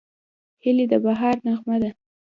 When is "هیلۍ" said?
0.63-0.85